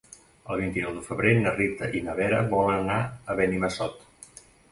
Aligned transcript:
El 0.53 0.61
vint-i-nou 0.61 0.95
de 0.99 1.03
febrer 1.09 1.33
na 1.41 1.51
Rita 1.57 1.91
i 1.99 2.01
na 2.09 2.15
Vera 2.21 2.39
volen 2.55 2.81
anar 2.87 2.97
a 3.35 3.39
Benimassot. 3.43 4.05